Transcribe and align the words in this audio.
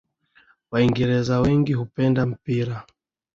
Waingereza 0.71 1.39
wengi 1.41 1.73
hupenda 1.73 2.25
mpira 2.25 2.81